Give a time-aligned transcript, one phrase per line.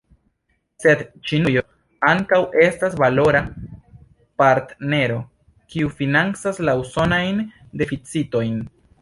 [0.83, 1.01] Sed
[1.31, 1.61] Ĉinujo
[2.11, 3.41] ankaŭ estas valora
[4.43, 5.19] partnero,
[5.75, 7.45] kiu financas la usonajn
[7.85, 8.59] deficitojn.